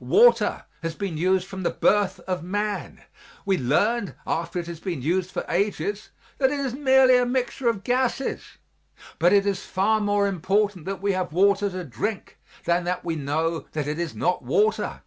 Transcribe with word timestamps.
Water 0.00 0.64
has 0.82 0.96
been 0.96 1.16
used 1.16 1.46
from 1.46 1.62
the 1.62 1.70
birth 1.70 2.18
of 2.26 2.42
man; 2.42 3.02
we 3.44 3.56
learned 3.56 4.16
after 4.26 4.58
it 4.58 4.66
had 4.66 4.82
been 4.82 5.00
used 5.00 5.30
for 5.30 5.44
ages 5.48 6.10
that 6.38 6.50
it 6.50 6.58
is 6.58 6.74
merely 6.74 7.16
a 7.16 7.24
mixture 7.24 7.68
of 7.68 7.84
gases, 7.84 8.58
but 9.20 9.32
it 9.32 9.46
is 9.46 9.64
far 9.64 10.00
more 10.00 10.26
important 10.26 10.86
that 10.86 11.00
we 11.00 11.12
have 11.12 11.32
water 11.32 11.70
to 11.70 11.84
drink 11.84 12.36
than 12.64 12.82
that 12.82 13.04
we 13.04 13.14
know 13.14 13.60
that 13.74 13.86
it 13.86 14.00
is 14.00 14.12
not 14.12 14.42
water. 14.42 15.02